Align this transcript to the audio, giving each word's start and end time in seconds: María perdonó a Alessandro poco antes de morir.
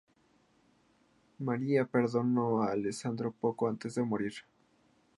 María 1.37 1.85
perdonó 1.85 2.63
a 2.63 2.71
Alessandro 2.71 3.31
poco 3.31 3.67
antes 3.67 3.93
de 3.93 4.01
morir. 4.01 4.33